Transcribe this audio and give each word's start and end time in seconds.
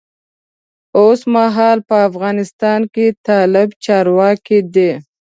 اوسمهال 1.01 1.77
په 1.89 1.95
افغانستان 2.09 2.81
کې 2.93 3.05
طالب 3.27 3.69
چارواکی 3.85 4.59
دی. 4.73 4.91